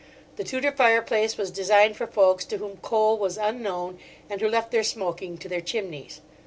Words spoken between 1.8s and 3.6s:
for folks to whom coal was